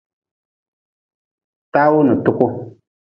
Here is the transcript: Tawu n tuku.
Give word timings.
Tawu 1.71 1.99
n 2.07 2.09
tuku. 2.23 2.47